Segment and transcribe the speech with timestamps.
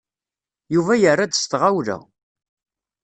[0.73, 1.97] Yuba yerra-d s tɣawla.